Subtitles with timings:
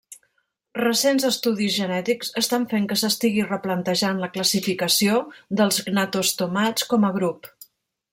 [0.79, 5.19] Recents estudis genètics estan fent que s'estigui replantejant la classificació
[5.61, 7.51] dels gnatostomats com a grup.